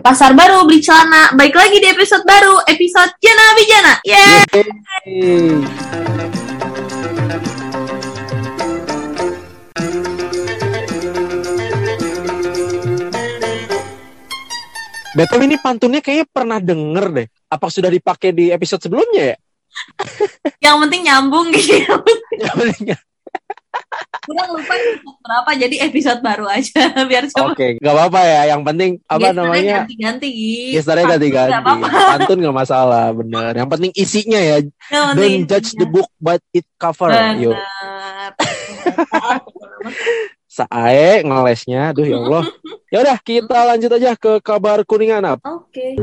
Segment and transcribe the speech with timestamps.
[0.00, 1.36] pasar baru beli celana.
[1.36, 3.92] Baik lagi di episode baru, episode Jana Bijana.
[4.06, 4.40] Yeay!
[5.04, 5.60] Yeay.
[15.12, 17.26] Betul ini pantunnya kayaknya pernah denger deh.
[17.52, 19.38] Apa sudah dipakai di episode sebelumnya ya?
[20.64, 21.76] Yang penting nyambung gitu.
[22.42, 22.96] Ya, bener.
[24.22, 24.74] Udah lupa
[25.26, 27.58] berapa, jadi episode baru aja biar coba.
[27.58, 28.40] Oke, nggak apa-apa ya.
[28.54, 29.76] Yang penting apa Gestarnya namanya?
[29.82, 30.30] Ganti-ganti.
[30.78, 31.26] Ganti-ganti.
[31.32, 31.86] Nggak apa-apa.
[31.90, 33.52] Pantun nggak masalah, bener.
[33.58, 34.56] Yang penting isinya ya.
[34.88, 37.10] Penting Don't judge the book but it cover.
[37.40, 37.58] Yuk.
[37.58, 38.30] Benar.
[40.52, 42.44] Sae ngelesnya, aduh ya Allah.
[42.92, 45.40] Ya udah, kita lanjut aja ke kabar kuningan.
[45.40, 45.96] Oke.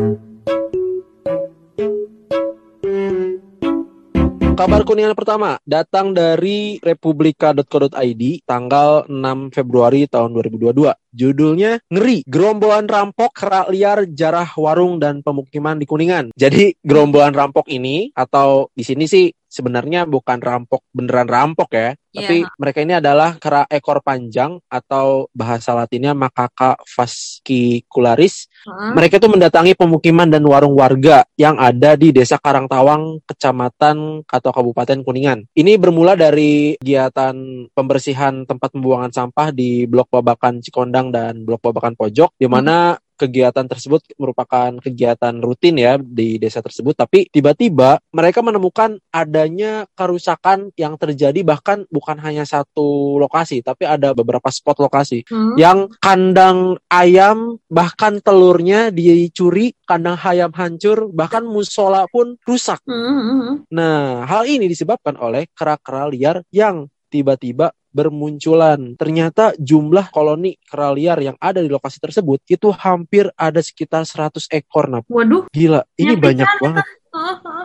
[4.59, 10.99] Kabar kuningan pertama datang dari republika.co.id tanggal 6 Februari tahun 2022.
[11.15, 16.35] Judulnya Ngeri, gerombolan rampok kerak liar jarah warung dan pemukiman di Kuningan.
[16.35, 22.45] Jadi gerombolan rampok ini atau di sini sih sebenarnya bukan rampok beneran rampok ya, tapi
[22.45, 22.49] Iya.
[22.57, 28.93] mereka ini adalah kera ekor panjang atau bahasa latinnya macaca fascicularis Hah?
[28.97, 35.01] mereka itu mendatangi pemukiman dan warung warga yang ada di Desa Karangtawang, Kecamatan atau Kabupaten
[35.01, 35.45] Kuningan.
[35.53, 37.33] Ini bermula dari kegiatan
[37.73, 43.67] pembersihan tempat pembuangan sampah di Blok Babakan Cikondang dan Blok Babakan Pojok, di mana kegiatan
[43.67, 50.95] tersebut merupakan kegiatan rutin ya di desa tersebut tapi tiba-tiba mereka menemukan adanya kerusakan yang
[50.95, 55.55] terjadi bahkan bukan hanya satu lokasi tapi ada beberapa spot lokasi Hmm?
[55.59, 62.81] yang kandang ayam bahkan telurnya dicuri, kandang ayam hancur, bahkan musola pun rusak.
[62.85, 63.55] Hmm, hmm, hmm.
[63.73, 68.95] Nah, hal ini disebabkan oleh kera-kera liar yang tiba-tiba bermunculan.
[68.95, 74.49] Ternyata jumlah koloni kera liar yang ada di lokasi tersebut itu hampir ada sekitar 100
[74.53, 74.89] ekor.
[74.89, 75.49] Nah, Waduh.
[75.49, 76.85] gila, ini banyak banget.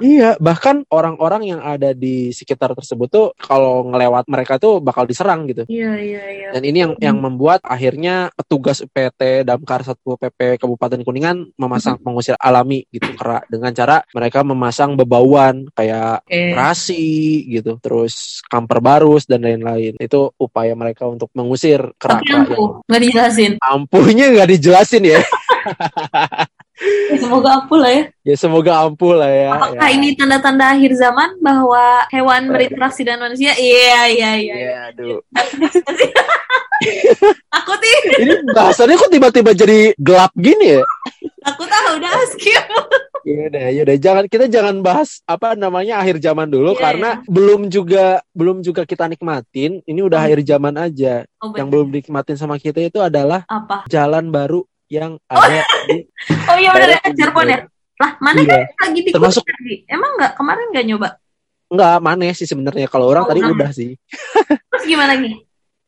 [0.03, 5.47] Iya, bahkan orang-orang yang ada di sekitar tersebut tuh kalau ngelewat mereka tuh bakal diserang
[5.47, 5.63] gitu.
[5.71, 6.49] Iya, iya, iya.
[6.51, 12.35] Dan ini yang yang membuat akhirnya petugas UPT Damkar Satpol PP Kabupaten Kuningan memasang pengusir
[12.39, 16.55] alami gitu kera dengan cara mereka memasang bebauan kayak Oke.
[16.55, 17.07] terasi
[17.51, 19.95] gitu, terus kamper barus dan lain-lain.
[19.99, 23.53] Itu upaya mereka untuk mengusir Tapi yang ampuh, nggak dijelasin.
[23.63, 25.21] ampuhnya nggak dijelasin ya.
[26.75, 28.03] Ya, Semoga ampuh lah ya.
[28.27, 29.49] ya semoga ampuh lah ya.
[29.55, 29.95] Apakah ya.
[29.95, 33.55] ini tanda-tanda akhir zaman bahwa hewan berinteraksi dengan manusia?
[33.55, 34.55] Iya, iya, iya.
[34.59, 35.23] Iya, aduh.
[37.55, 40.83] Aku sih, Ini bahasannya kok tiba-tiba jadi gelap gini ya?
[41.45, 42.65] aku tahu udah skip.
[43.25, 48.21] Yaudah, yaudah, jangan kita jangan bahas apa namanya akhir zaman dulu Iya, karena belum juga
[48.33, 49.81] belum juga kita nikmatin.
[49.81, 50.27] Ini udah Hmm.
[50.29, 51.25] akhir zaman aja.
[51.41, 53.85] Oh, Yang belum dinikmatin sama kita itu adalah apa?
[53.89, 55.61] jalan baru yang ada
[55.91, 56.07] di
[56.51, 57.59] Oh iya benar ya, Cirebon ya.
[57.95, 58.67] Lah, mana Iya.
[58.75, 59.75] kan lagi di Termasuk- tadi?
[59.87, 61.09] Emang nggak kemarin nggak nyoba?
[61.71, 63.53] Enggak, mana sih sebenarnya kalau orang Oh, tadi udah.
[63.55, 63.95] udah sih.
[64.49, 65.44] Terus gimana nih?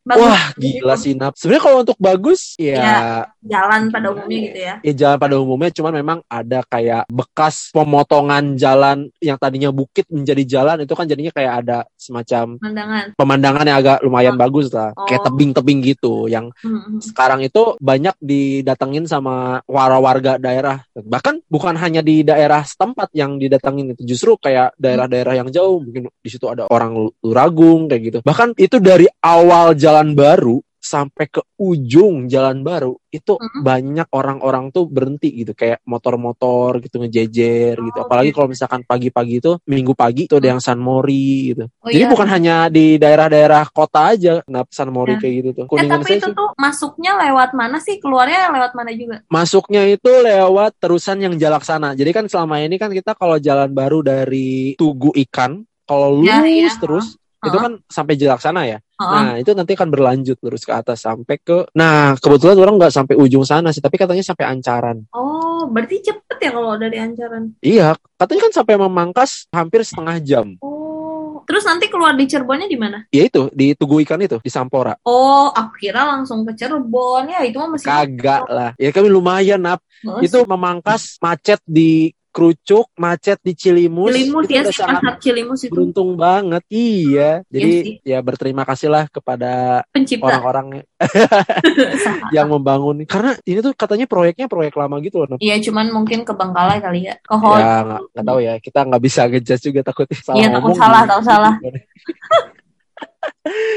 [0.06, 1.34] Bagus Wah, gila sih Nap.
[1.34, 2.98] Sebenarnya kalau untuk bagus ya Iya.
[3.42, 4.74] jalan pada umumnya gitu ya.
[4.78, 10.42] ya jalan pada umumnya cuman memang ada kayak bekas pemotongan jalan yang tadinya bukit menjadi
[10.46, 13.04] jalan itu kan jadinya kayak ada semacam Pandangan.
[13.18, 14.40] pemandangan yang agak lumayan Oh.
[14.40, 15.26] bagus lah kayak Oh.
[15.26, 17.00] tebing-tebing gitu yang Hmm, hmm.
[17.02, 23.38] sekarang itu banyak didatengin sama wara warga daerah bahkan bukan hanya di daerah setempat yang
[23.38, 26.94] didatengin itu justru kayak daerah-daerah yang jauh mungkin di situ ada orang
[27.24, 33.34] Luragung kayak gitu bahkan itu dari awal jalan baru sampai ke ujung jalan baru itu
[33.34, 33.60] Mhm.
[33.66, 38.38] banyak orang-orang tuh berhenti gitu kayak motor-motor gitu ngejejer gitu Oh, apalagi gitu.
[38.38, 42.12] kalau misalkan pagi-pagi itu minggu pagi tuh ada yang San Mori gitu Oh, jadi iya.
[42.14, 45.26] bukan hanya di daerah-daerah kota aja nah San Mori Ya.
[45.26, 47.94] kayak gitu tuh Eh kuningan tapi saya itu sih tuh masuknya lewat mana sih?
[47.98, 49.16] Keluarnya lewat mana juga?
[49.26, 51.98] masuknya itu lewat terusan yang jalaksana.
[51.98, 56.46] Jadi kan selama ini kan kita kalau jalan baru dari Tugu Ikan, kalau lurus Ya,
[56.46, 56.70] iya.
[56.78, 57.64] terus itu Heeh.
[57.64, 58.78] kan sampai jalaksana ya.
[58.96, 59.12] Heeh.
[59.12, 61.68] Nah itu nanti akan berlanjut terus ke atas sampai ke.
[61.76, 65.04] Nah kebetulan orang nggak sampai ujung sana sih, tapi katanya sampai Ancaran.
[65.12, 67.52] Oh, berarti cepet ya kalau dari Ancaran.
[67.60, 70.56] Iya, katanya kan sampai memangkas hampir setengah jam.
[70.64, 73.04] Oh, terus nanti keluar di Cirebonnya di mana?
[73.12, 74.96] Ya itu di Tugu Ikan itu di Sampora.
[75.04, 77.44] Oh, aku kira langsung ke Cirebon ya.
[77.44, 78.72] Itu mah masih Kagak lah.
[78.80, 79.84] Ya kan lumayan nap.
[80.08, 84.12] Oh, Itu memangkas macet di Kerucuk, macet di Cilimus.
[84.12, 87.94] Cilimus ya sangat Cilimus itu beruntung banget iya jadi sih.
[88.04, 89.80] ya berterima kasih lah kepada
[90.20, 90.84] orang-orang
[92.36, 95.40] yang membangun karena ini tuh katanya proyeknya proyek lama gitu loh.
[95.40, 97.16] Iya, cuman mungkin kebengkalai kali ya.
[97.24, 97.56] Kohol.
[97.56, 101.02] ya nggak nggak tahu ya kita nggdah bisa ngejudge juga takut salah Iya, takut salah,
[101.08, 101.54] tahu salah.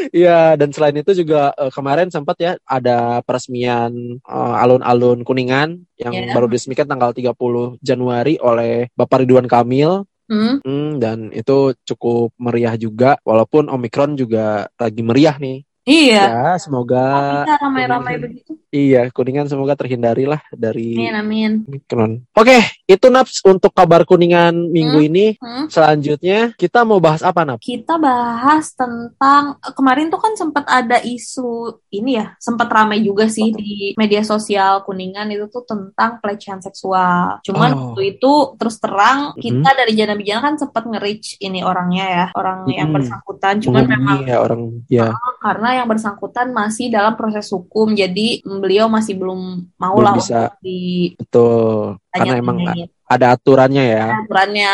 [0.10, 6.14] Iya, dan selain itu juga uh, kemarin sempat ya ada peresmian uh, alun-alun Kuningan yang
[6.16, 6.34] Ya.
[6.34, 10.04] baru diresmikan tanggal 30 Januari oleh Bapak Ridwan Kamil.
[10.30, 10.62] Hmm?
[10.62, 15.66] Hmm, dan itu cukup meriah juga, walaupun Omikron juga lagi meriah nih.
[15.90, 16.22] Iya.
[16.22, 17.02] Ya, semoga
[17.50, 18.54] ramai-ramai begitu.
[18.70, 21.52] iya Kuningan semoga terhindari lah dari Amin, amin.
[21.66, 22.12] Omikron.
[22.38, 25.08] Oke, itu Naps untuk kabar Kuningan minggu Hmm.
[25.08, 25.26] ini.
[25.38, 25.70] Hmm?
[25.70, 27.62] Selanjutnya kita mau bahas apa Naps?
[27.62, 33.30] Kita bahas tentang eh, kemarin tuh kan sempat ada isu ini ya, sempat ramai juga
[33.30, 37.38] sih di media sosial Kuningan itu tuh tentang pelecehan seksual.
[37.46, 37.80] Cuman Oh.
[37.94, 39.40] waktu itu terus terang Mhm.
[39.40, 42.96] kita dari Jana Bijana kan sempat nge-reach ini orangnya ya, orang yang Mhm.
[42.98, 43.62] bersangkutan.
[43.62, 49.14] Cuman memang ya orang ya karena yang bersangkutan masih dalam proses hukum, jadi beliau masih
[49.14, 50.52] belum mau lah bisa.
[50.60, 54.06] di betul karena emang tanya-tanyain ada aturannya ya.
[54.22, 54.72] aturannya.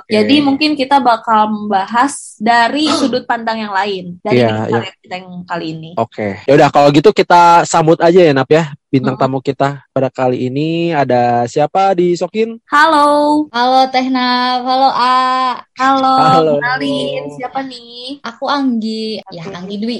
[0.00, 0.08] Oke.
[0.08, 4.80] Jadi mungkin kita bakal membahas dari sudut pandang yang lain dari Iya, bintang iya.
[4.80, 5.90] tamu kita yang kali ini.
[6.00, 9.28] Oke, ya udah kalau gitu kita sambut aja ya Nap ya bintang Hmm.
[9.28, 12.56] tamu kita pada kali ini ada siapa di Sokin?
[12.72, 15.60] Halo, Halo Teh Naf, halo A.
[15.76, 16.52] halo, Halo.
[16.56, 18.16] kenalin siapa nih?
[18.24, 19.52] Aku Anggi, ya Oke.
[19.52, 19.98] Anggi Dwi.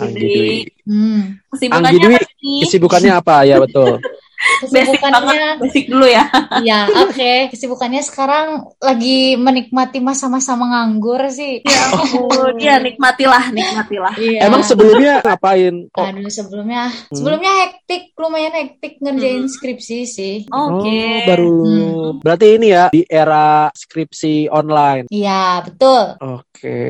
[0.00, 0.58] Anggi Dwi.
[0.88, 1.44] Hmm.
[1.52, 2.60] Kesibukannya Anggi Dwi, apa nih?
[2.64, 4.00] Kesibukannya apa ya betul?
[4.56, 6.24] Basic banget, Kesibukannya, basic dulu ya.
[6.68, 7.32] ya oke.
[7.52, 8.46] Kesibukannya sekarang
[8.78, 11.60] lagi menikmati masa-masa menganggur sih.
[11.60, 14.14] Ya ampun, ya nikmatilah, nikmatilah.
[14.16, 14.48] Iya.
[14.48, 15.90] Emang sebelumnya ngapain?
[15.90, 19.52] Kok Aduh sebelumnya, sebelumnya hektik, lumayan hektik ngerjain Hmm.
[19.52, 20.36] skripsi sih.
[20.48, 20.88] Oke.
[20.88, 22.12] Oh, baru Hmm.
[22.20, 25.06] berarti ini ya di era skripsi online.
[25.08, 26.80] Iya betul, Oke.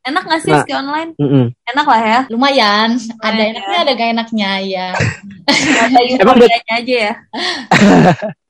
[0.00, 0.62] Enak gak sih Nah.
[0.62, 1.10] ski online?
[1.18, 1.46] Mm-mm.
[1.68, 2.20] Enak lah ya.
[2.32, 2.96] lumayan.
[3.20, 3.80] Ada enaknya, ya.
[3.84, 4.88] ada gak enaknya ya.
[6.16, 7.12] Emang bet- euforianya aja ya.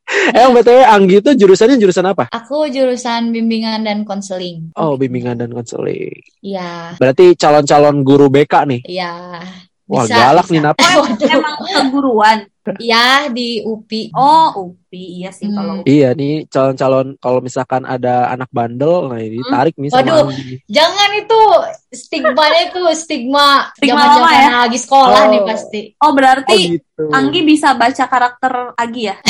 [0.09, 2.33] Eh btw Anggi itu jurusannya jurusan apa?
[2.33, 4.73] Aku jurusan bimbingan dan konseling.
[4.73, 6.17] Oh bimbingan dan konseling.
[6.41, 8.81] Iya, Berarti calon-calon guru BK nih.
[8.89, 9.37] iya.
[9.85, 10.53] Wah Bisa, galak bisa.
[10.53, 10.77] nih Nap.
[10.81, 11.29] Waduh.
[11.29, 12.39] Emang keguruan.
[12.77, 14.13] Iya di UPI.
[14.13, 15.57] Oh, UPI iya sih Hmm.
[15.57, 19.51] kalau Iya nih calon-calon kalau misalkan ada anak bandel, nah ini Hmm.
[19.51, 20.27] tarik nih sama Waduh.
[20.67, 21.41] Jangan itu
[21.91, 24.49] stigmanya itu stigma Stigma zaman lama ya?
[24.65, 25.31] lagi sekolah Oh.
[25.31, 25.81] nih pasti.
[25.95, 27.03] Oh, Oh berarti gitu.
[27.09, 29.17] Anggi bisa baca karakter Agi ya?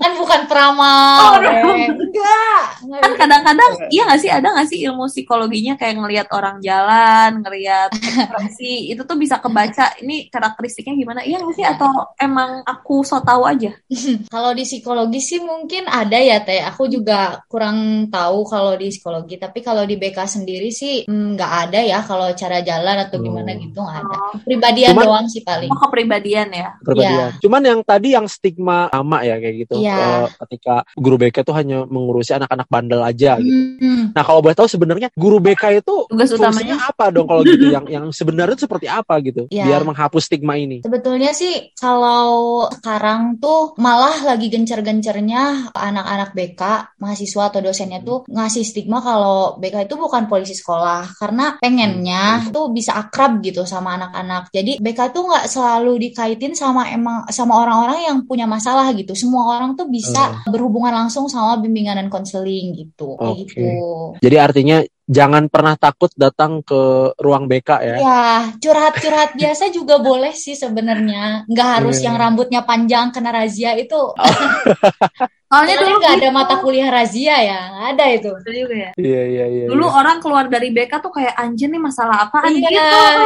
[0.00, 1.18] Kan bukan peramal.
[1.20, 1.76] Oh.
[1.76, 2.62] Enggak.
[3.00, 7.90] Kan kadang-kadang iya nggak sih ada nggak sih ilmu psikologinya kayak ngelihat orang jalan, ngelihat
[7.98, 11.09] ekspresi itu tuh bisa kebaca ini karakteristiknya gimana?
[11.16, 13.74] Iya nggak sih atau emang aku so tahu aja?
[14.30, 16.62] Kalau di psikologi sih mungkin ada ya Teh.
[16.62, 19.34] Aku juga kurang tahu kalau di psikologi.
[19.34, 23.50] Tapi kalau di BK sendiri sih mm, nggak ada ya kalau cara jalan atau gimana
[23.50, 23.58] Oh.
[23.58, 24.16] gitu nggak ada.
[24.40, 25.66] Pribadian Cuman- doang sih paling.
[25.66, 26.68] oh, kepribadian ya.
[26.80, 27.30] Perbedaan.
[27.40, 29.74] Cuman yang tadi yang stigma sama ya kayak gitu.
[29.80, 33.80] Eh, ketika guru BK itu hanya mengurusi anak-anak bandel aja gitu.
[33.80, 34.12] Hmm.
[34.12, 37.66] Nah, kalau boleh tahu sebenarnya guru BK itu Tugas fungsinya utamanya apa dong kalau gitu
[37.66, 39.64] yang yang sebenarnya seperti apa gitu Iya.
[39.64, 40.82] biar menghapus stigma ini.
[40.90, 46.62] Sebetulnya sih kalau sekarang tuh malah lagi gencer-gencernya anak-anak BK,
[46.98, 52.74] mahasiswa atau dosennya tuh ngasih stigma kalau BK itu bukan polisi sekolah karena pengennya tuh
[52.74, 54.50] bisa akrab gitu sama anak-anak.
[54.50, 59.14] Jadi BK tuh nggak selalu dikaitin sama emang sama orang-orang yang punya masalah gitu.
[59.14, 63.14] Semua orang tuh bisa berhubungan langsung sama bimbingan dan konseling gitu.
[63.14, 63.42] Kayak Oke.
[63.46, 63.70] gitu.
[64.18, 67.96] Jadi artinya jangan pernah takut datang ke ruang BK ya.
[67.98, 68.24] Ya,
[68.62, 71.50] curhat-curhat biasa juga boleh sih sebenarnya.
[71.50, 72.14] Nggak harus Iya.
[72.14, 73.98] yang rambutnya panjang kena razia itu.
[75.50, 78.30] Soalnya dulu nggak ada mata kuliah razia ya, nggak ada itu.
[78.38, 78.90] Betul juga ya.
[78.94, 79.64] Iya iya iya.
[79.66, 79.92] Dulu iya.
[79.92, 82.78] orang keluar dari BK tuh kayak anjir nih masalah apaan Iya, gitu.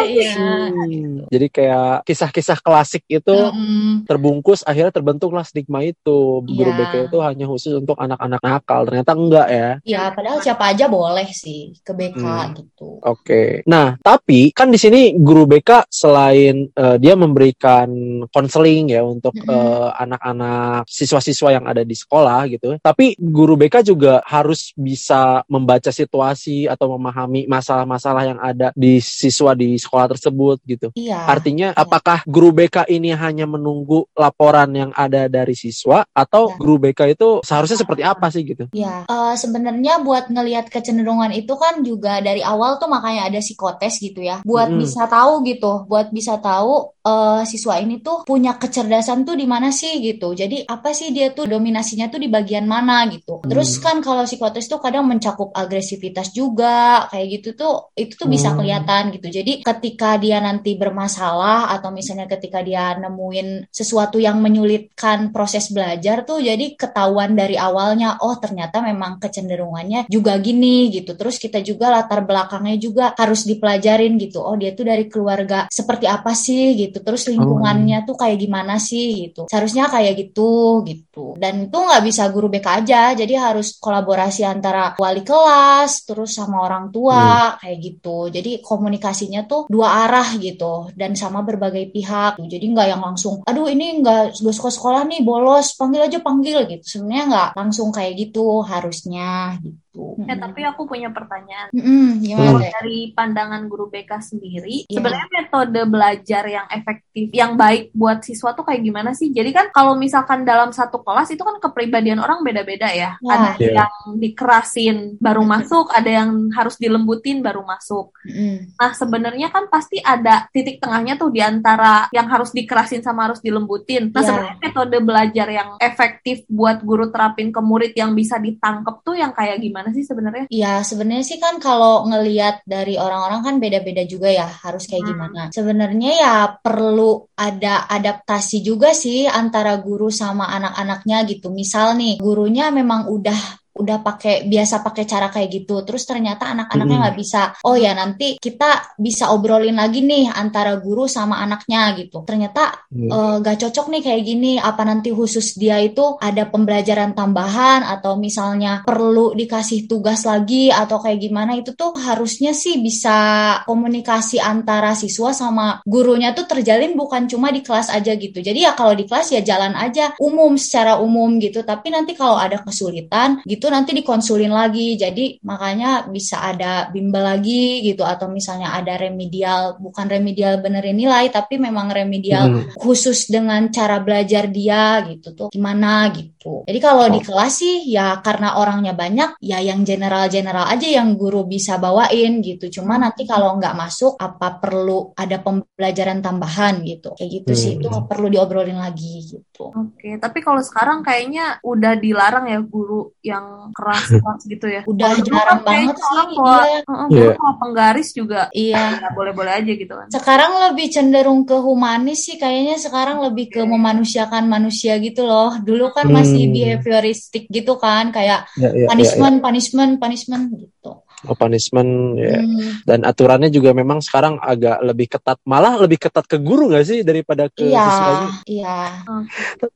[0.09, 0.33] iya.
[0.35, 4.09] Hmm, Jadi kayak kisah-kisah klasik itu Mm-mm.
[4.09, 6.79] terbungkus akhirnya terbentuklah stigma itu guru Iya.
[6.81, 11.29] BK itu hanya khusus untuk anak-anak nakal ternyata enggak ya Ya, padahal siapa aja boleh
[11.29, 12.55] sih ke BK Hmm.
[12.57, 12.89] gitu.
[13.03, 17.91] oke nah tapi kan di sini guru BK selain eh, dia memberikan
[18.31, 22.14] konseling ya untuk eh, anak-anak siswa-siswa yang ada di sekolah
[22.47, 28.99] gitu tapi guru BK juga harus bisa membaca situasi atau memahami masalah-masalah yang ada di
[28.99, 31.27] siswa di sekolah tersebut gitu Iya.
[31.27, 36.57] Artinya apakah guru BK ini hanya menunggu laporan yang ada dari siswa atau Ya.
[36.61, 38.71] guru BK itu seharusnya seperti apa sih gitu?
[38.71, 43.99] Ya, eh, sebenarnya buat ngelihat kecenderungan itu kan juga dari awal tuh makanya ada psikotes
[43.99, 44.83] gitu ya, buat Mm-mm.
[44.87, 49.69] bisa tahu gitu, buat bisa tahu uh, siswa ini tuh punya kecerdasan tuh di mana
[49.71, 50.33] sih gitu.
[50.33, 53.45] Jadi apa sih dia tuh dominasinya tuh di bagian mana gitu.
[53.45, 58.53] Terus kan kalau psikotes tuh kadang mencakup agresivitas juga kayak gitu tuh itu tuh bisa
[58.53, 58.65] Hmm.
[58.65, 59.29] kelihatan gitu.
[59.31, 66.25] Jadi ketika dia nanti bermasalah atau misalnya ketika dia nemuin sesuatu yang menyulitkan proses belajar
[66.25, 71.19] tuh jadi ketahuan dari awalnya oh ternyata memang kecenderungannya juga gini gitu.
[71.19, 74.41] Terus kita juga latar belakangnya juga harus dipelajarin gitu.
[74.41, 76.94] Oh dia tuh dari keluarga seperti apa sih gitu.
[77.01, 79.49] Terus lingkungannya tuh kayak gimana sih gitu.
[79.51, 81.35] Seharusnya kayak gitu gitu.
[81.39, 83.03] Dan itu nggak bisa guru BK aja.
[83.17, 88.29] Jadi harus kolaborasi antara wali kelas terus sama orang tua kayak gitu.
[88.31, 92.41] Jadi komunikasinya tuh dua arah gitu dan sama berbagai pihak.
[92.41, 96.59] Jadi nggak yang langsung, aduh ini nggak gak suka sekolah nih bolos, panggil aja panggil
[96.71, 96.85] gitu.
[96.85, 99.84] Sebenarnya nggak langsung kayak gitu harusnya gitu.
[99.95, 101.71] Eh tapi aku punya pertanyaan.
[101.71, 102.73] Gimana Hmm.
[102.83, 104.99] Dari pandangan guru BK sendiri, Iya.
[104.99, 109.31] sebenarnya metode belajar yang efektif, yang baik buat siswa tuh kayak gimana sih?
[109.31, 113.15] Jadi kan kalau misalkan dalam satu kelas itu kan kepribadian orang beda-beda ya.
[113.19, 113.31] Ya.
[113.31, 113.71] Ada Iya.
[113.79, 118.11] yang dikerasin baru masuk, ada yang harus dilembutin baru masuk.
[118.27, 118.75] Mm-mm.
[118.75, 123.39] Nah, sebenarnya kan pasti ada titik tengahnya tuh di antara yang harus dikerasin sama harus
[123.39, 124.11] dilembutin.
[124.11, 124.27] Nah, Iya.
[124.27, 129.31] sebenarnya metode belajar yang efektif buat guru terapin ke murid yang bisa ditangkep tuh yang
[129.31, 130.47] kayak gimana sih sebenarnya?
[130.53, 135.11] Ya, sebenarnya sih kan kalau ngelihat dari orang-orang kan beda-beda juga ya, harus kayak Hmm.
[135.11, 135.41] gimana.
[135.51, 141.49] Sebenarnya ya perlu ada adaptasi juga sih antara guru sama anak-anaknya gitu.
[141.51, 145.83] Misal nih, gurunya memang udah udah pakai biasa pakai cara kayak gitu.
[145.83, 151.11] Terus ternyata anak-anaknya nggak bisa oh ya nanti kita bisa obrolin lagi nih antara guru
[151.11, 152.23] sama anaknya gitu.
[152.23, 154.53] Ternyata eh, gak cocok nih kayak gini.
[154.59, 161.03] Apa nanti khusus dia itu ada pembelajaran tambahan atau misalnya perlu dikasih tugas lagi atau
[161.03, 167.27] kayak gimana itu tuh harusnya sih bisa komunikasi antara siswa sama gurunya tuh terjalin bukan
[167.27, 168.39] cuma di kelas aja gitu.
[168.39, 171.65] Jadi ya kalau di kelas ya jalan aja umum secara umum gitu.
[171.65, 177.85] Tapi nanti kalau ada kesulitan gitu nanti dikonsulin lagi jadi makanya bisa ada bimbel lagi
[177.85, 182.67] gitu atau misalnya ada remedial bukan remedial benerin nilai tapi memang remedial Hmm.
[182.77, 186.65] khusus dengan cara belajar dia gitu tuh gimana gitu.
[186.69, 187.25] Jadi kalau di Oh.
[187.25, 192.69] kelas sih ya karena orangnya banyak ya yang general-general aja yang guru bisa bawain gitu.
[192.69, 197.17] Cuma nanti kalau nggak masuk apa perlu ada pembelajaran tambahan gitu.
[197.17, 197.81] Kayak gitu sih Hmm.
[197.81, 199.73] itu perlu diobrolin lagi gitu.
[199.73, 204.83] Oke, tapi kalau sekarang kayaknya udah dilarang ya guru yang keras-keras gitu ya.
[204.85, 206.79] Udah dulu jarang kan banget sih, iya.
[206.85, 207.37] Heeh, dulu Iya.
[207.37, 208.83] kalau penggaris juga Iya.
[209.01, 210.07] nggak boleh-boleh aja gitu kan.
[210.09, 215.55] Sekarang lebih cenderung ke humanis sih kayaknya sekarang lebih ke memanusiakan manusia gitu loh.
[215.61, 216.55] Dulu kan masih Hmm.
[216.55, 218.87] behavioristik gitu kan kayak Ya, ya, ya, ya.
[218.91, 221.04] punishment, punishment, punishment gitu.
[221.25, 222.45] Oh, punishment ya.
[222.45, 222.85] Hmm.
[222.85, 227.01] Dan aturannya juga memang sekarang agak lebih ketat, malah lebih ketat ke guru nggak sih
[227.01, 228.29] daripada ke Iya, siswanya?
[228.45, 228.77] iya.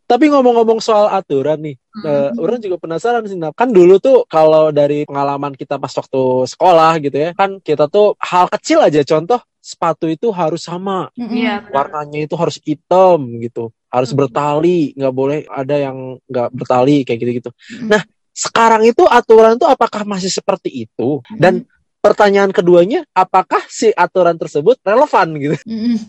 [0.04, 2.04] Tapi ngomong-ngomong soal aturan nih, Hmm.
[2.04, 3.34] eh, orang juga penasaran sih.
[3.34, 3.56] Nap.
[3.56, 8.12] Kan dulu tuh kalau dari pengalaman kita pas waktu sekolah gitu ya, kan kita tuh
[8.20, 11.32] hal kecil aja contoh sepatu itu harus sama, Mm-mm.
[11.32, 11.72] Iya, benar.
[11.92, 14.20] warnanya itu harus hitam gitu, harus Hmm.
[14.24, 17.50] bertali, nggak boleh ada yang nggak bertali kayak gitu-gitu.
[17.52, 17.88] Mm-mm.
[17.92, 18.02] Nah,
[18.38, 21.18] sekarang itu aturan itu apakah masih seperti itu?
[21.34, 21.66] Dan
[21.98, 25.56] pertanyaan keduanya, apakah si aturan tersebut relevan gitu?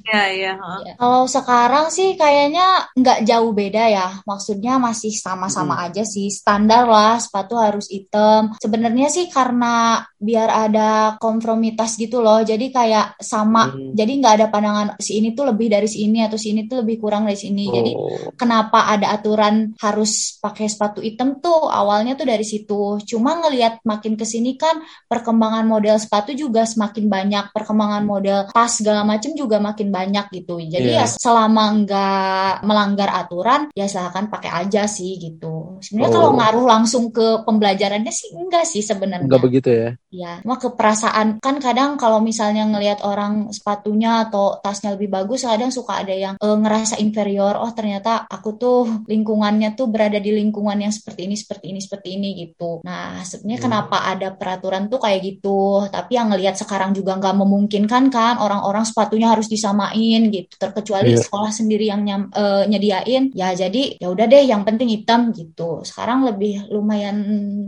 [0.09, 0.51] Iya, iya.
[0.55, 0.79] heeh.
[0.85, 0.93] Iya.
[0.95, 4.07] Kalau sekarang sih kayaknya nggak jauh beda ya.
[4.23, 6.29] Maksudnya masih sama-sama aja sih.
[6.29, 8.53] Standar lah, sepatu harus hitam.
[8.61, 12.41] Sebenarnya sih karena biar ada konformitas gitu loh.
[12.45, 13.73] Jadi kayak sama.
[13.73, 13.93] Hmm.
[13.97, 16.85] Jadi nggak ada pandangan si ini tuh lebih dari si ini atau si ini tuh
[16.85, 17.65] lebih kurang dari si ini.
[17.69, 18.31] Jadi Oh.
[18.37, 23.01] kenapa ada aturan harus pakai sepatu hitam tuh awalnya tuh dari situ.
[23.03, 24.79] Cuma ngelihat makin ke sini kan
[25.09, 30.59] perkembangan model sepatu juga semakin banyak, perkembangan model tas segala macam juga makin banyak gitu.
[30.59, 31.03] Jadi Iya.
[31.03, 35.79] ya selama nggak melanggar aturan ya silahkan pakai aja sih gitu.
[35.79, 36.35] Sebenarnya kalau Oh.
[36.35, 39.29] ngaruh langsung ke pembelajarannya sih enggak sih sebenarnya.
[39.29, 39.89] Nggak begitu ya?
[40.09, 45.69] Ya, cuma keperasaan kan kadang kalau misalnya ngelihat orang sepatunya atau tasnya lebih bagus, kadang
[45.69, 47.53] suka ada yang eh, ngerasa inferior.
[47.61, 52.07] Oh, ternyata aku tuh lingkungannya tuh berada di lingkungan yang seperti ini, seperti ini, seperti
[52.17, 52.81] ini gitu.
[52.81, 53.65] Nah, sebenarnya Hmm.
[53.69, 55.57] kenapa ada peraturan tuh kayak gitu?
[55.87, 60.53] Tapi yang ngelihat sekarang juga nggak memungkinkan kan orang-orang sepatunya harus disamain gitu.
[60.55, 61.21] Terkecuali Iya.
[61.21, 63.31] sekolah sendiri yang nyam- eh, nyediain.
[63.33, 65.81] Ya, jadi ya udah deh, yang penting hitam gitu.
[65.81, 67.17] Sekarang lebih lumayan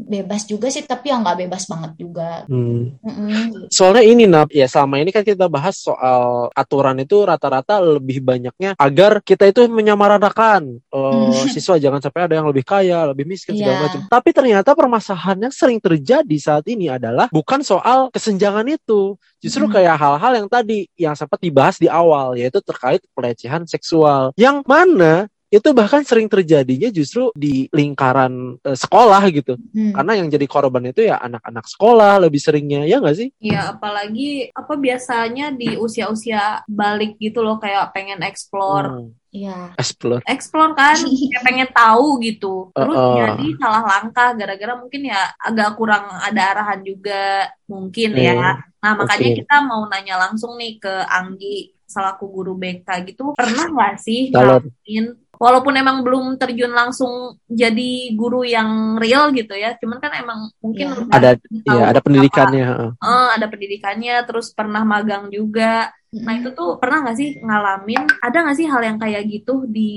[0.05, 2.43] bebas juga sih, tapi yang nggak bebas banget juga.
[2.48, 2.98] Hmm.
[3.67, 8.74] Soalnya ini Nap, ya selama ini kan kita bahas soal aturan itu rata-rata lebih banyaknya
[8.77, 13.75] agar kita itu menyamaratakan eh, siswa jangan sampai ada yang lebih kaya, lebih miskin segala
[13.75, 13.84] Iya.
[13.84, 14.00] macam.
[14.08, 19.74] Tapi ternyata permasalahan yang sering terjadi saat ini adalah bukan soal kesenjangan itu, justru Mm.
[19.75, 24.31] kayak hal-hal yang tadi yang sempat dibahas di awal yaitu terkait pelecehan seksual.
[24.39, 29.60] Yang mana itu bahkan sering terjadinya justru di lingkaran eh, sekolah gitu.
[29.75, 29.91] Hmm.
[29.91, 33.29] Karena yang jadi korban itu ya anak-anak sekolah lebih seringnya, ya nggak sih?
[33.43, 38.88] Iya, apalagi apa biasanya di usia-usia balik gitu loh kayak pengen explore.
[38.95, 39.71] Hmm, Iya.
[39.79, 40.19] explore.
[40.27, 42.67] Explore kan, kayak pengen tahu gitu.
[42.75, 43.15] Terus Uh-uh.
[43.15, 48.35] jadi salah langkah gara-gara mungkin ya agak kurang ada arahan juga mungkin Hmm, ya.
[48.83, 49.38] Nah, makanya oke.
[49.39, 53.31] kita mau nanya langsung nih ke Anggi selaku guru BK gitu.
[53.31, 59.73] Pernah nggak sih ngalamin walaupun emang belum terjun langsung jadi guru yang real gitu ya,
[59.79, 60.97] cuman kan emang mungkin Iya.
[61.01, 61.29] udah Ada
[61.65, 62.65] ya ada apa- pendidikannya.
[62.67, 62.89] heeh.
[63.00, 65.89] Eh, ada pendidikannya, terus pernah magang juga.
[66.11, 68.03] Nah itu tuh pernah nggak sih ngalamin?
[68.19, 69.91] Ada nggak sih hal yang kayak gitu di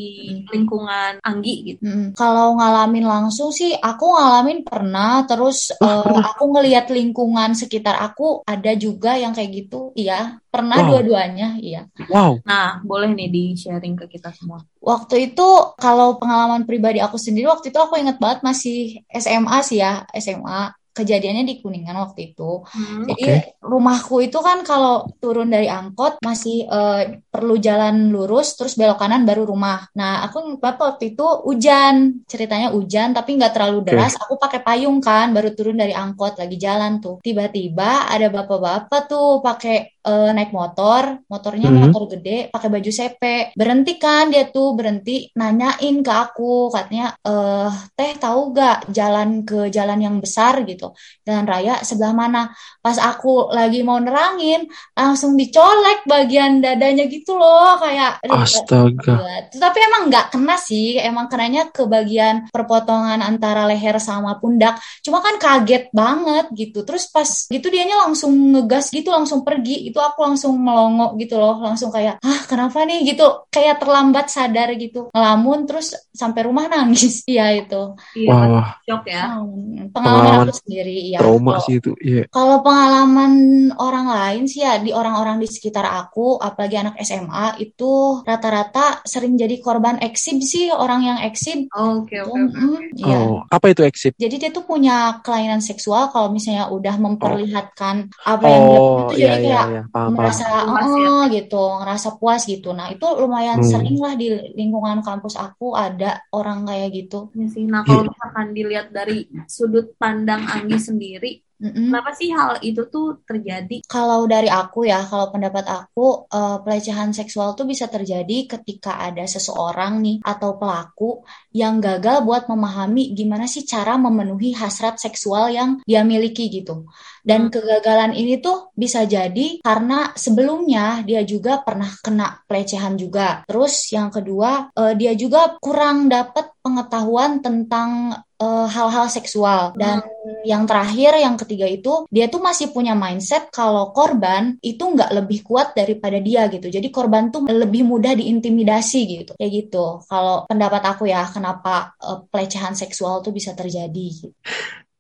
[0.54, 1.83] lingkungan Anggi gitu?
[1.83, 2.14] Mm-mm.
[2.14, 5.26] Kalau ngalamin langsung sih, aku ngalamin pernah.
[5.26, 9.90] Terus eh, aku ngelihat lingkungan sekitar aku ada juga yang kayak gitu.
[9.99, 10.88] Iya, pernah Wow.
[10.94, 11.59] dua-duanya.
[11.59, 11.90] Iya.
[12.06, 12.38] Wow.
[12.47, 14.62] Nah boleh nih di sharing ke kita semua.
[14.78, 15.49] Waktu itu
[15.83, 20.71] kalau pengalaman pribadi aku sendiri waktu itu aku inget banget masih SMA sih ya, SMA.
[20.95, 22.63] Kejadiannya di Kuningan waktu itu.
[22.63, 23.11] Hmm.
[23.11, 29.03] Jadi rumahku itu kan kalau turun dari angkot masih eh, perlu jalan lurus terus belok
[29.03, 29.91] kanan baru rumah.
[29.99, 34.15] Nah aku banget waktu itu hujan, ceritanya hujan tapi nggak terlalu deras.
[34.23, 37.19] Aku pakai payung kan baru turun dari angkot lagi jalan tuh.
[37.19, 41.81] Tiba-tiba ada bapak-bapak tuh pakai eh, naik motor, motornya Mhm.
[41.89, 43.37] motor gede, pakai baju sepe.
[43.57, 49.73] Berhenti kan dia tuh berhenti nanyain ke aku katanya eh teh tahu gak jalan ke
[49.73, 50.93] jalan yang besar gitu
[51.25, 52.43] jalan raya sebelah mana
[52.81, 59.15] pas aku lagi mau nerangin langsung dicolek bagian dadanya gitu loh kayak Astaga.
[59.57, 65.25] tapi emang nggak kena sih emang kenanya ke bagian perpotongan antara leher sama pundak cuma
[65.25, 70.19] kan kaget banget gitu terus pas gitu dianya langsung ngegas gitu langsung pergi itu aku
[70.27, 75.71] langsung melongo gitu loh langsung kayak ah kenapa nih gitu kayak terlambat sadar gitu ngelamun
[75.71, 79.39] terus sampai rumah nangis iya itu Iya, Wah, shock ya.
[79.39, 81.93] Hmm, pengalaman Pengalaman aku sendiri ya trauma Kalau- sih itu.
[82.03, 82.23] Iya.
[82.29, 83.33] kalau pengalaman
[83.77, 87.93] orang lain sih ya di orang-orang di sekitar aku, apalagi anak SMA itu
[88.25, 91.69] rata-rata sering jadi korban eksib sih orang yang eksib.
[91.71, 92.35] Oke oke oke.
[92.35, 93.19] Mm-mm, iya.
[93.21, 94.13] Oh, apa itu exit?
[94.17, 99.05] Jadi dia tuh punya kelainan seksual kalau misalnya udah memperlihatkan apa yang dia Oh, punya
[99.05, 100.17] tuh iya jadi iya kayak iya, paham paham.
[100.17, 101.09] merasa Puas ya.
[101.11, 102.69] "Oh," gitu, ngerasa puas gitu.
[102.73, 103.71] Nah, itu lumayan Hmm.
[103.73, 104.26] sering lah di
[104.59, 107.19] lingkungan kampus aku ada orang kayak gitu.
[107.35, 107.64] Iya sih.
[107.67, 111.88] Nah kalau misalkan dilihat dari sudut pandang Anggi sendiri, Mm-mm.
[111.88, 113.87] kenapa sih hal itu tuh terjadi?
[113.87, 119.23] Kalau dari aku ya, kalau pendapat aku, eh, pelecehan seksual tuh bisa terjadi ketika ada
[119.25, 121.23] seseorang nih atau pelaku
[121.55, 126.85] yang gagal buat memahami gimana sih cara memenuhi hasrat seksual yang dia miliki gitu.
[127.25, 127.53] Dan Hmm.
[127.53, 133.43] kegagalan ini tuh bisa jadi karena sebelumnya dia juga pernah kena pelecehan juga.
[133.49, 139.73] Terus yang kedua, eh, dia juga kurang dapat pengetahuan tentang eh, hal-hal seksual.
[139.79, 140.05] Dan
[140.45, 145.41] yang terakhir, yang ketiga itu, dia tuh masih punya mindset kalau korban itu nggak lebih
[145.47, 146.69] kuat daripada dia gitu.
[146.69, 149.33] Jadi korban tuh lebih mudah diintimidasi gitu.
[149.39, 150.05] Kayak gitu.
[150.05, 154.35] Kalau pendapat aku ya, kenapa eh, pelecehan seksual tuh bisa terjadi gitu.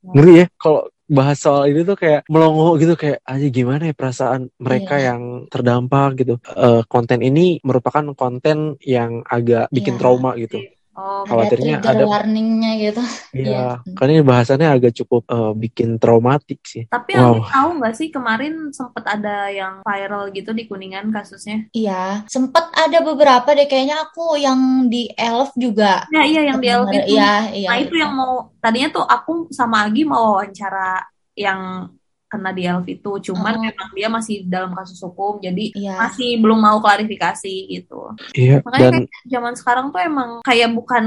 [0.04, 4.48] Ngeri ya kalau bahas soal ini tuh kayak melongo gitu kayak aja gimana ya perasaan
[4.56, 5.12] mereka Iya.
[5.12, 6.34] yang terdampak gitu.
[6.56, 10.00] Eh, konten ini merupakan konten yang agak bikin Iya.
[10.00, 10.60] trauma gitu.
[10.94, 13.02] Oh, Khawatirnya ada- warningnya gitu.
[13.34, 13.94] Iya, Iya.
[13.98, 16.86] karena ini bahasannya agak cukup eh, bikin traumatik sih.
[16.86, 17.34] Tapi Wow.
[17.34, 21.66] Anggi tahu nggak sih kemarin sempet ada yang viral gitu di Kuningan kasusnya?
[21.70, 26.06] Iya, sempet ada beberapa deh kayaknya aku yang di Elf juga.
[26.14, 27.18] Ya iya yang di Elf itu.
[27.18, 27.68] Iya, iya.
[27.74, 31.02] Nah itu yang mau tadinya tuh aku sama Agi mau wawancara
[31.34, 31.90] yang
[32.34, 33.62] kena di Elf itu, cuman Oh.
[33.62, 35.94] memang dia masih dalam kasus hukum, jadi Iya.
[35.96, 38.10] masih belum mau klarifikasi gitu.
[38.34, 41.04] Iya, Makanya dan kayak zaman sekarang tuh emang kayak bukan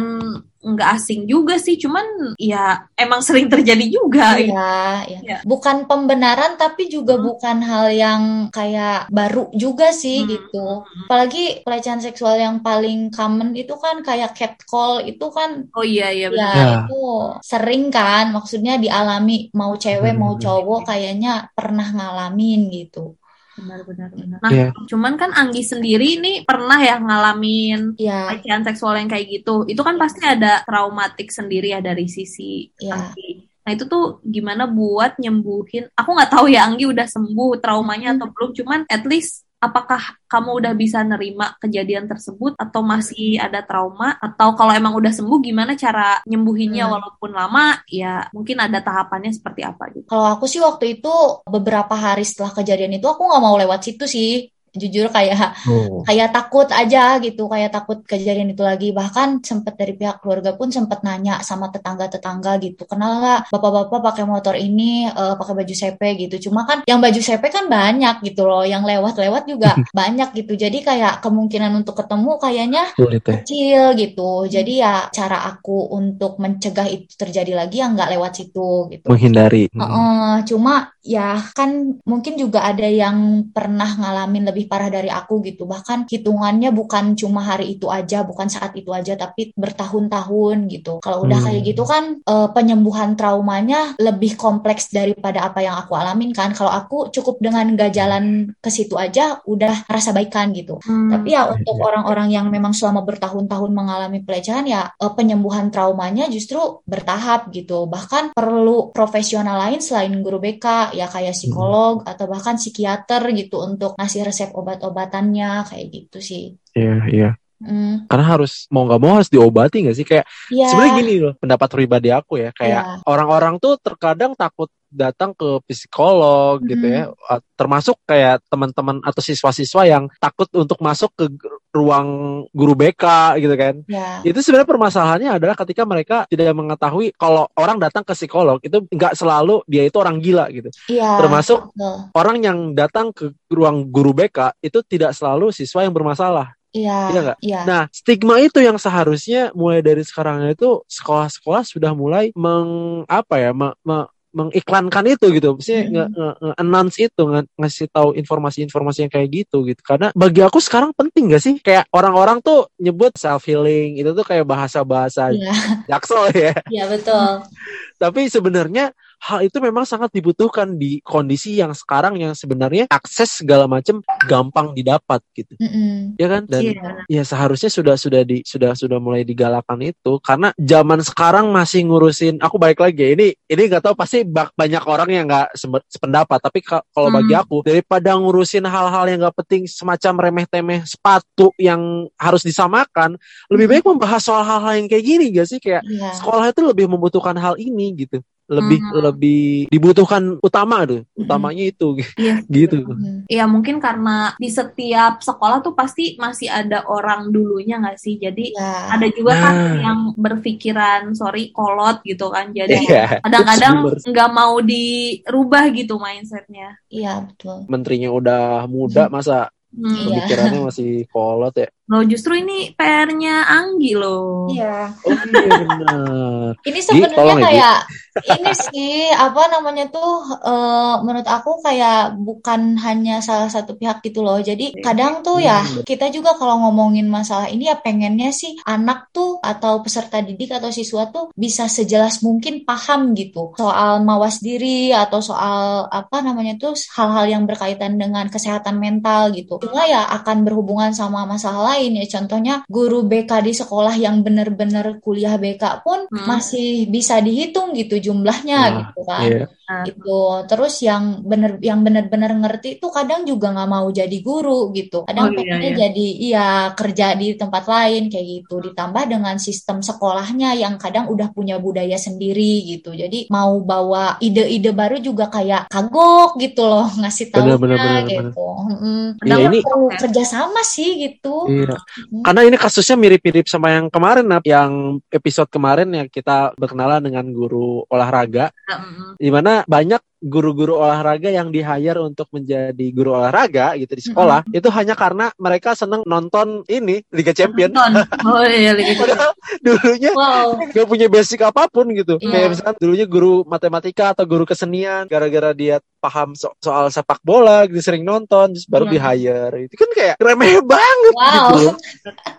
[0.64, 2.06] nggak asing juga sih, cuman
[2.42, 4.38] ya emang sering terjadi juga.
[4.42, 4.52] gitu.
[4.54, 4.74] Iya,
[5.10, 5.20] iya.
[5.24, 5.38] Iya.
[5.46, 7.26] Bukan pembenaran tapi juga Hmm.
[7.28, 10.30] bukan hal yang kayak baru juga sih Hmm.
[10.34, 10.66] gitu.
[11.08, 16.28] Apalagi pelecehan seksual yang paling common itu kan kayak catcall itu kan Oh iya iya
[16.28, 16.56] ya benar.
[16.58, 16.78] Ya.
[16.84, 16.96] itu
[17.44, 20.42] sering kan maksudnya dialami mau cewek mau Hmm.
[20.44, 23.16] cowok kayaknya pernah ngalamin gitu.
[23.58, 24.38] Benar benar benar.
[24.38, 24.70] Nah, Iya.
[24.86, 29.66] cuman kan Anggi sendiri nih pernah ya ngalamin Ya, pelecehan seksual yang kayak gitu.
[29.66, 32.94] Itu kan pasti ada traumatik sendiri ya dari sisi Iya.
[32.94, 33.50] Anggi.
[33.66, 35.90] Nah itu tuh gimana buat nyembuhin?
[35.92, 38.54] Aku nggak tahu ya Anggi udah sembuh traumanya atau belum.
[38.54, 44.54] Cuman at least apakah kamu udah bisa nerima kejadian tersebut atau masih ada trauma atau
[44.54, 46.94] kalau emang udah sembuh gimana cara nyembuhinnya Hmm.
[46.94, 50.06] walaupun lama ya mungkin ada tahapannya seperti apa gitu.
[50.06, 51.10] Kalau aku sih waktu itu
[51.48, 54.30] beberapa hari setelah kejadian itu aku nggak mau lewat situ sih.
[54.78, 56.02] Jujur kayak Oh.
[56.06, 58.94] kayak takut aja gitu, kayak takut kejadian itu lagi.
[58.94, 64.24] Bahkan sempet dari pihak keluarga pun sempet nanya sama tetangga-tetangga gitu, kenal nggak bapak-bapak pakai
[64.24, 66.50] motor ini eh, pakai baju CP gitu.
[66.50, 70.54] Cuma kan yang baju CP kan banyak gitu loh, yang lewat-lewat juga banyak gitu.
[70.56, 73.42] Jadi kayak kemungkinan untuk ketemu kayaknya Sulit ya.
[73.42, 74.46] kecil gitu.
[74.48, 79.06] Jadi ya cara aku untuk mencegah itu terjadi lagi ya nggak lewat situ gitu.
[79.10, 79.68] Menghindari.
[79.74, 79.82] Hmm.
[79.82, 85.66] Heeh, cuma ya kan mungkin juga ada yang pernah ngalamin lebih parah dari aku gitu.
[85.66, 91.00] Bahkan hitungannya bukan cuma hari itu aja, bukan saat itu aja, tapi bertahun-tahun gitu.
[91.02, 91.46] Kalau udah Hmm.
[91.50, 96.52] kayak gitu kan eh, penyembuhan traumanya lebih kompleks daripada apa yang aku alamin kan.
[96.54, 100.78] Kalau aku cukup dengan gak jalan ke situ aja udah rasa baikan gitu.
[100.84, 101.10] Hmm.
[101.14, 106.60] Tapi ya untuk orang-orang yang memang selama bertahun-tahun mengalami pelecehan ya eh, penyembuhan traumanya justru
[106.84, 107.88] bertahap gitu.
[107.88, 113.96] Bahkan perlu profesional lain selain guru BK ya kayak psikolog atau bahkan psikiater gitu untuk
[113.96, 116.44] ngasih resep obat-obatannya kayak gitu sih.
[116.78, 117.28] Iya, iya.
[117.58, 120.06] Hmm, Karena harus mau nggak mau harus diobati nggak sih?
[120.06, 123.02] Kayak ya, sebenarnya gini loh, pendapat pribadi aku ya, kayak Iya.
[123.10, 129.84] orang-orang tuh terkadang takut datang ke psikolog gitu ya, Uh, termasuk kayak teman-teman atau siswa-siswa
[129.84, 131.28] yang takut untuk masuk ke
[131.76, 132.08] ruang
[132.56, 133.76] guru BK gitu kan.
[133.86, 138.82] ya, Itu sebenarnya permasalahannya adalah ketika mereka tidak mengetahui kalau orang datang ke psikolog itu
[138.88, 140.72] nggak selalu dia itu orang gila gitu.
[140.88, 141.96] iya, Termasuk betul.
[142.16, 146.57] orang yang datang ke ruang guru BK itu tidak selalu siswa yang bermasalah.
[146.78, 152.30] Iya, Iya iya, Nah, stigma itu yang seharusnya mulai dari sekarang itu sekolah-sekolah sudah mulai
[152.38, 155.94] meng apa ya, me- me- mengiklankan itu gitu, maksudnya Mm-mm.
[155.98, 159.82] nge, nge- nge- announce itu, nge- ngasih tahu informasi-informasi yang kayak gitu gitu.
[159.82, 161.58] Karena bagi aku sekarang penting gak sih?
[161.58, 165.54] Kayak orang-orang tuh nyebut self healing itu tuh kayak bahasa-bahasa iya,
[165.90, 166.54] jaksel ya.
[166.70, 167.50] iya betul.
[167.98, 173.66] Tapi sebenarnya hal itu memang sangat dibutuhkan di kondisi yang sekarang yang sebenarnya akses segala
[173.66, 175.58] macam gampang didapat gitu.
[175.58, 176.14] Mm-mm.
[176.16, 176.46] Ya kan?
[176.46, 176.92] Dan Iya.
[177.10, 182.38] ya seharusnya sudah sudah di sudah sudah mulai digalakan itu karena zaman sekarang masih ngurusin
[182.40, 186.86] aku balik lagi ini ini nggak tahu pasti banyak orang yang nggak sependapat tapi ka-
[186.90, 187.42] kalau bagi Hmm.
[187.42, 191.80] aku daripada ngurusin hal-hal yang nggak penting semacam remeh-temeh sepatu yang
[192.16, 193.18] harus disamakan
[193.50, 193.74] lebih Hmm.
[193.74, 197.36] baik membahas soal hal-hal yang kayak gini gak sih kayak Iya, sekolah itu lebih membutuhkan
[197.36, 198.96] hal ini gitu lebih Hmm.
[199.04, 202.40] lebih dibutuhkan utama tuh utamanya itu Iya.
[202.48, 203.28] gitu Mm.
[203.28, 208.16] Ya mungkin karena di setiap sekolah tuh pasti masih ada orang dulunya nggak sih.
[208.16, 209.76] Jadi Iya, ada juga kan Nah.
[209.82, 212.50] yang berpikiran sorry kolot gitu kan.
[212.50, 213.20] Jadi Iya.
[213.26, 216.80] kadang-kadang nggak mau dirubah gitu mindsetnya.
[216.88, 217.68] iya betul.
[217.68, 219.92] menterinya udah muda masa Hmm.
[219.92, 220.24] Iya.
[220.24, 224.52] pemikirannya masih kolot ya Loh justru ini PR-nya Anggi loh.
[224.52, 224.92] Iya.
[224.92, 227.78] oh iya benar Ini sebenarnya ya, kayak
[228.18, 234.20] ini sih apa namanya tuh eh, menurut aku kayak bukan hanya salah satu pihak gitu
[234.20, 234.36] loh.
[234.40, 235.82] Jadi kadang tuh ya Hmm.
[235.84, 240.70] kita juga kalau ngomongin masalah ini ya pengennya sih anak tuh atau peserta didik atau
[240.70, 246.76] siswa tuh bisa sejelas mungkin paham gitu soal mawas diri atau soal apa namanya tuh
[246.94, 249.58] hal-hal yang berkaitan dengan kesehatan mental gitu.
[249.64, 254.98] Cuma ya akan berhubungan sama masalah lain ya contohnya guru BK di sekolah yang bener-bener
[254.98, 256.26] kuliah BK pun Hmm.
[256.26, 259.46] masih bisa dihitung gitu jumlahnya Nah, gitu kan iya.
[259.68, 264.72] Nah, gitu terus yang bener yang bener-bener ngerti tuh kadang juga nggak mau jadi guru
[264.72, 265.80] gitu kadang Oh, iya, pengennya iya.
[265.84, 271.30] jadi iya kerja di tempat lain kayak gitu ditambah dengan sistem sekolahnya yang kadang udah
[271.30, 277.28] punya budaya sendiri gitu jadi mau bawa ide-ide baru juga kayak kagok gitu loh ngasih
[277.28, 279.04] tahu bener, bener, gitu Mm-mm.
[279.14, 281.67] Iya, Padahal ini- perlu kerjasama sih gitu Iya.
[281.76, 282.24] Hmm.
[282.24, 284.44] Karena ini kasusnya mirip-mirip sama yang kemarin, Nap.
[284.48, 291.30] Yang episode kemarin yang kita berkenalan dengan guru olahraga, mm, di mana banyak guru-guru olahraga
[291.30, 296.66] yang di-hire untuk menjadi guru olahraga gitu di sekolah, itu hanya karena mereka seneng nonton
[296.66, 297.70] ini Liga Champion.
[297.70, 298.06] nonton.
[298.28, 299.14] Oh iya, Liga Champions.
[299.14, 302.18] Padahal dulunya wow gak punya basic apa pun gitu.
[302.18, 302.30] Iya.
[302.30, 307.66] Kayak misalkan dulunya guru matematika atau guru kesenian, gara-gara dia paham so- soal sepak bola,
[307.66, 308.94] gitu, sering nonton, terus baru Iya.
[308.94, 309.58] di-hire.
[309.66, 311.70] Itu kan kayak remeh banget wow gitu.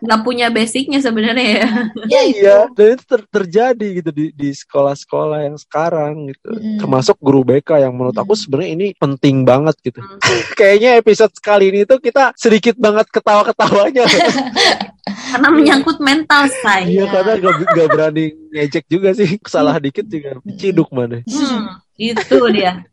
[0.03, 1.69] Nggak punya basicnya sebenarnya ya.
[2.07, 6.49] ya itu Iya, dan itu ter- terjadi gitu di di sekolah-sekolah yang sekarang gitu.
[6.49, 6.79] Mm-mm.
[6.79, 8.41] Termasuk guru BK yang menurut aku Mm.
[8.41, 10.01] sebenarnya ini penting banget gitu.
[10.01, 10.17] Hmm.
[10.59, 14.09] Kayaknya episode kali ini tuh kita sedikit banget ketawa-ketawanya.
[15.33, 16.89] Karena menyangkut mental saya.
[16.89, 19.37] Iya karena gak, gak berani ngejek juga sih.
[19.45, 21.21] Salah dikit juga ciduk mana.
[21.25, 22.85] Hmm, itu dia.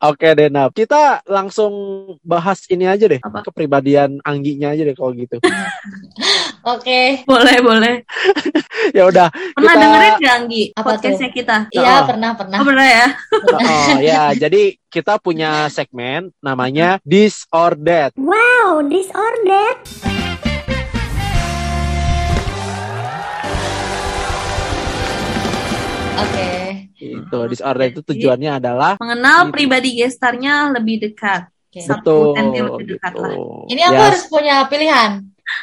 [0.00, 0.72] Oke deh Nap.
[0.72, 1.72] Kita langsung
[2.22, 3.20] bahas ini aja deh.
[3.20, 3.44] Apa?
[3.44, 5.36] Kepribadian Angginya aja deh kalau gitu.
[6.72, 7.26] Oke.
[7.26, 7.94] Boleh, boleh.
[8.96, 9.28] ya udah.
[9.52, 11.56] Pernah Kita- dengerin gak Anggi Apa podcastnya kita?
[11.70, 12.06] Iya, Oh.
[12.08, 12.56] pernah pernah.
[12.62, 13.06] Oh, pernah ya?
[13.50, 18.14] Oh ya, jadi kita punya segmen namanya This or That.
[18.14, 19.82] Wow, disordered.
[26.18, 26.46] Oke.
[26.46, 26.61] Itu
[27.50, 29.52] This or That itu tujuannya adalah Mengenal Gitu.
[29.54, 31.50] pribadi gestarnya lebih dekat.
[31.72, 31.80] Oke.
[31.80, 33.22] Satu betul lebih dekat gitu.
[33.24, 33.32] lah.
[33.66, 35.10] Ini aku Ya, harus punya pilihan.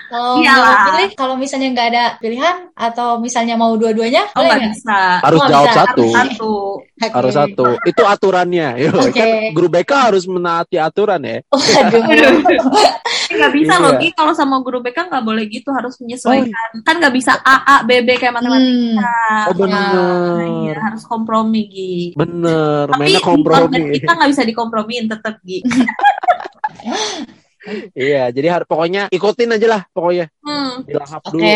[0.10, 5.22] Kalau mau pilih, kalau misalnya nggak ada pilihan atau misalnya mau dua-duanya, Oh, boleh bisa.
[5.22, 5.78] harus Oh, jawab bisa.
[5.80, 6.04] satu.
[6.04, 6.52] Harus satu.
[6.82, 7.08] Oke.
[7.10, 7.66] Harus satu.
[7.84, 8.68] Itu aturannya.
[8.80, 9.14] Yo, Oke.
[9.14, 11.38] kan guru BK harus menaati aturan ya.
[11.48, 12.02] Waduh.
[13.30, 14.12] Nggak bisa Iya.
[14.12, 16.82] Kalau sama guru BK nggak boleh gitu, harus menyesuaikan.
[16.82, 19.06] Kan nggak bisa A, A, B, B kayak matematika.
[19.06, 19.48] Hmm.
[19.48, 20.42] Oh Nah, bener.
[20.66, 21.96] iya, harus kompromi, Gi.
[22.18, 22.90] Bener.
[22.90, 23.94] Tapi Mainnya kompromi.
[23.96, 25.62] kita nggak bisa dikompromiin tetap, Gi.
[27.92, 30.32] Iya, jadi har- pokoknya ikutin aja lah pokoknya.
[30.40, 30.88] Hmm.
[30.88, 31.36] Dilahap Oke.
[31.36, 31.48] dulu.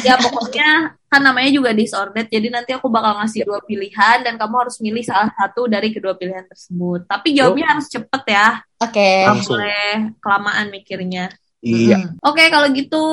[0.00, 0.68] Ya pokoknya
[1.10, 5.02] kan namanya juga disordered, jadi nanti aku bakal ngasih dua pilihan dan kamu harus milih
[5.02, 7.04] salah satu dari kedua pilihan tersebut.
[7.10, 9.10] Tapi jawabnya harus cepet ya, Oke.
[9.26, 9.58] Langsung.
[9.58, 11.28] boleh kelamaan mikirnya.
[11.60, 11.98] Iya.
[12.00, 12.24] Mm-mm.
[12.24, 13.04] Oke, kalau gitu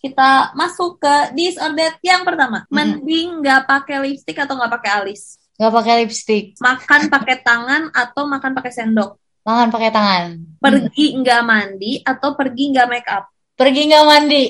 [0.00, 2.64] kita masuk ke disordered yang pertama.
[2.66, 3.04] Mm-mm.
[3.04, 5.36] Mending nggak pakai lipstick atau nggak pakai alis?
[5.60, 9.21] Nggak pakai lipstick, Makan pakai tangan atau makan pakai sendok?
[9.42, 10.24] Makan pakai tangan.
[10.62, 13.26] Pergi nggak mandi atau pergi nggak make up?
[13.58, 14.44] Pergi nggak mandi.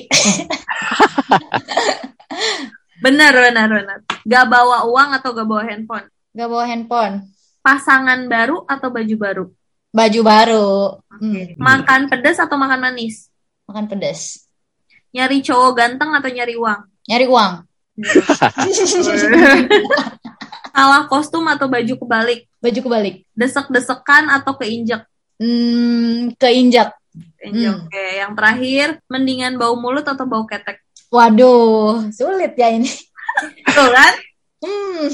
[3.03, 3.99] Benar, benar, benar.
[4.23, 6.07] Gak bawa uang atau gak bawa handphone?
[6.31, 7.15] Nggak bawa handphone.
[7.59, 9.51] Pasangan baru atau baju baru?
[9.91, 10.71] Baju baru.
[11.19, 11.51] Hmm.
[11.59, 13.27] Makan pedas atau makan manis?
[13.67, 14.47] Makan pedas.
[15.11, 16.79] Nyari cowok ganteng atau nyari uang?
[17.11, 17.53] Nyari uang.
[20.73, 22.49] Salah kostum atau baju kebalik?
[22.57, 23.15] Baju kebalik.
[23.37, 25.05] Desek-desekan atau keinjek?
[25.37, 26.97] Hmm, keinjak.
[27.37, 27.85] Keinjek, Hmm.
[27.85, 30.81] Oke, yang terakhir, mendingan bau mulut atau bau ketek?
[31.13, 32.89] Waduh, sulit ya ini.
[33.69, 34.13] Tuh kan?
[34.65, 35.05] Hmm.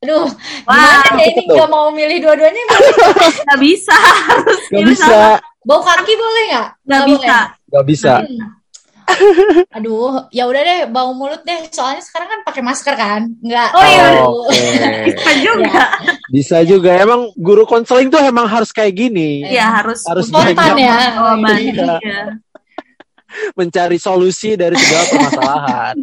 [0.00, 0.26] Aduh,
[0.66, 2.62] Wah, gimana ya ini nggak mau milih dua-duanya?
[3.46, 3.94] gak bisa.
[3.94, 5.38] Harus Gak pilih bisa.
[5.60, 6.66] Bau kaki boleh nggak?
[6.66, 7.36] Gak Nggak bisa.
[7.68, 8.12] gak bisa.
[8.24, 8.48] Hmm.
[9.76, 11.68] Aduh, ya udah deh bau mulut deh.
[11.70, 13.70] Soalnya sekarang kan pakai masker kan, nggak.
[13.74, 14.02] Oh, iya.
[14.02, 14.36] tahu.
[14.48, 14.90] Oke.
[15.10, 15.82] Bisa juga.
[16.30, 16.90] Bisa juga.
[16.98, 19.44] Emang guru konseling tuh emang harus kayak gini.
[19.46, 20.02] Iya, harus.
[20.06, 20.98] Harus Spontan ya.
[21.20, 21.36] Oh.
[21.38, 21.98] Iya.
[22.00, 22.20] Iya.
[23.58, 25.96] mencari solusi dari segala permasalahan.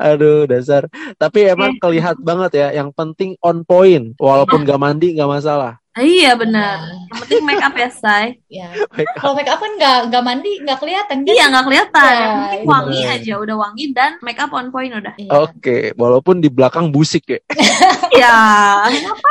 [0.00, 0.88] Aduh, dasar.
[1.20, 4.16] Tapi emang kelihat banget ya, yang penting on point.
[4.16, 5.81] Walaupun gak mandi gak masalah.
[5.92, 6.88] Ah, Iya, benar.
[7.12, 8.40] Yang penting make up ya, Say.
[8.48, 8.72] Ya.
[8.72, 8.96] Up.
[9.20, 11.28] Kalau make up kan nggak nggak mandi nggak kelihatan kan?
[11.28, 12.12] Iya, nggak kelihatan.
[12.16, 12.72] Iya, Yang penting iya.
[12.72, 15.12] wangi aja, udah wangi dan make up on point udah.
[15.20, 15.30] Iya.
[15.36, 17.40] Oke, walaupun di belakang busik ya.
[18.16, 18.36] Iya.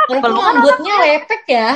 [0.06, 0.38] Walaupun Belum.
[0.38, 1.70] rambutnya lepek ya.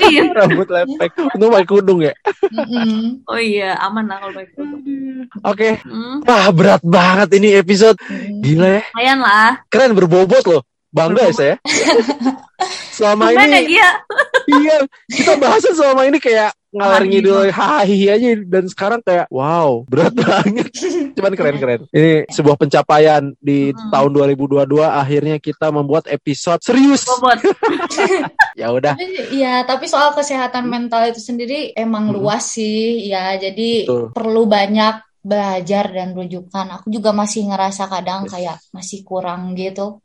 [0.00, 0.22] Iya.
[0.40, 1.10] Rambut lepek.
[1.36, 2.16] Untung pakai kudung ya.
[2.48, 3.20] Mm-mm.
[3.28, 5.28] Oh iya, aman lah kalau pakai kerudung.
[5.44, 5.68] Oke.
[5.84, 8.00] Hmm, Wah, berat banget ini episode.
[8.08, 8.40] Mm.
[8.40, 8.82] Gila ya.
[8.88, 9.50] lumayan lah.
[9.68, 10.64] Keren berbobot loh.
[10.92, 11.54] Bangga ya saya.
[13.02, 13.90] Selama ya, ini Gia.
[14.62, 14.76] iya,
[15.10, 20.70] kita bahasnya selama ini kayak ngalir ngidul hahihi aja dan sekarang kayak wow, berat banget.
[21.12, 21.84] Cuman keren-keren.
[21.90, 23.90] Ini sebuah pencapaian di Hmm.
[23.90, 27.04] tahun 2022 akhirnya kita membuat episode serius.
[27.04, 27.42] Bobot.
[28.52, 28.94] Ya udah.
[29.32, 32.20] Iya, tapi soal kesehatan mental itu sendiri emang Hmm.
[32.20, 33.34] luas sih, ya.
[33.34, 34.12] Jadi Betul.
[34.12, 36.66] perlu banyak belajar dan rujukan.
[36.76, 40.04] Aku juga masih ngerasa kadang kayak masih kurang gitu.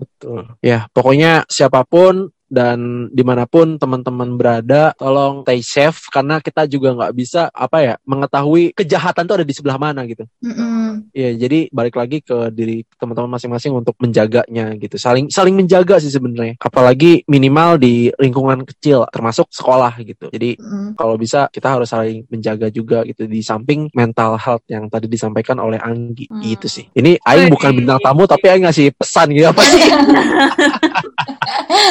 [0.00, 0.56] Betul.
[0.64, 6.66] Ya, pokoknya siapa pun dan di mana pun teman-teman berada, tolong stay safe karena kita
[6.66, 10.26] juga nggak bisa apa ya mengetahui kejahatan tuh ada di sebelah mana gitu.
[10.42, 11.14] Mm-mm.
[11.14, 14.98] Ya, jadi balik lagi ke diri teman-teman masing-masing untuk menjaganya gitu.
[14.98, 16.58] Saling saling menjaga sih sebenarnya.
[16.58, 20.26] Apalagi minimal di lingkungan kecil termasuk sekolah gitu.
[20.34, 20.98] Jadi Mm-mm.
[20.98, 25.62] kalau bisa kita harus saling menjaga juga gitu di samping mental health yang tadi disampaikan
[25.62, 26.42] oleh Anggi Hmm.
[26.42, 26.86] gitu sih.
[26.94, 29.82] Ini Aing bukan bintang tamu tapi Aing ngasih pesan gitu apa sih?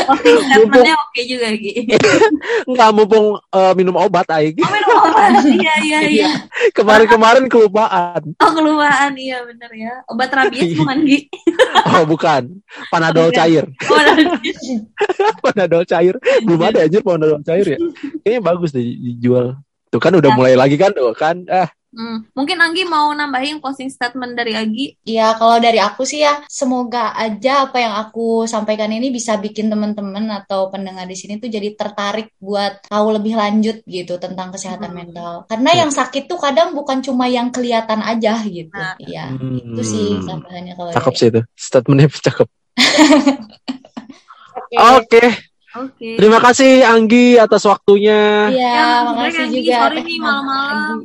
[0.50, 1.72] Oke, statementnya oke juga, Gi.
[2.74, 4.58] Nggak mumpung eh, minum obat Aing.
[4.58, 5.32] Oh, minum obat.
[5.60, 6.30] Iya, iya, iya.
[6.74, 8.34] Kemarin-kemarin kelupaan.
[8.42, 9.14] Oh, kelupaan.
[9.14, 9.94] Iya, bener ya.
[10.10, 11.20] Obat rabies bukan, Gi?
[11.90, 12.50] Oh bukan,
[12.90, 13.70] panadol cair.
[13.86, 14.58] Oh, rabies.
[15.46, 16.16] panadol cair.
[16.42, 17.80] Belum ada anjir panadol cair ya.
[18.26, 19.54] Kayaknya bagus deh dijual.
[19.90, 20.38] Tuh kan udah Ya.
[20.38, 21.46] mulai lagi kan tuh kan.
[21.50, 24.94] Ah, Hmm, Mungkin Anggi mau nambahin closing statement dari Agi.
[25.02, 29.74] Ya, kalau dari aku sih ya, semoga aja apa yang aku sampaikan ini bisa bikin
[29.74, 34.94] teman-teman atau pendengar di sini tuh jadi tertarik buat tahu lebih lanjut gitu tentang kesehatan
[34.94, 35.00] Hmm.
[35.02, 35.34] mental.
[35.50, 35.78] Karena Ya.
[35.82, 38.70] yang sakit tuh kadang bukan cuma yang kelihatan aja gitu.
[38.70, 38.94] Nah.
[39.02, 39.58] Iya, Hmm.
[39.58, 41.42] itu sih tambahannya kalau Cakep dari sih itu.
[41.58, 42.48] Statementnya cakep.
[44.70, 44.78] Oke.
[44.78, 45.24] Oke,
[45.80, 46.20] Oke.
[46.20, 48.52] terima kasih Anggi atas waktunya.
[48.52, 49.58] Iya, Ya, makasih Anggi.
[49.62, 49.76] juga.
[49.80, 50.96] Sorry nih malam-malam.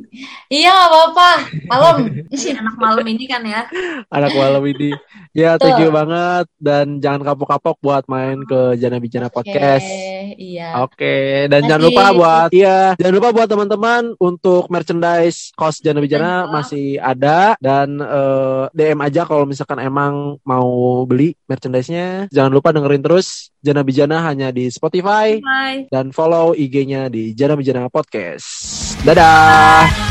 [0.47, 1.29] Iya, nggak apa-apa.
[1.65, 1.95] Malam.
[2.61, 3.61] Anak malam ini kan ya.
[4.09, 4.91] Anak malam ini.
[5.31, 5.63] Ya, Betul.
[5.67, 9.83] thank you banget dan jangan kapok-kapok buat main ke Jana Bijana Podcast.
[9.83, 10.69] Oke, iya.
[10.79, 11.67] Oke, dan Makasih.
[11.67, 16.51] jangan lupa buat iya, jangan lupa buat teman-teman untuk merchandise kos Jana Bijana Ayo.
[16.51, 20.67] masih ada dan eh, DM aja kalau misalkan emang mau
[21.03, 22.31] beli merchandise-nya.
[22.31, 25.89] Jangan lupa dengerin terus Jana Bijana hanya di Spotify Bye.
[25.89, 28.45] dan follow IG-nya di Jana Bijana Podcast.
[29.01, 30.04] Dadah.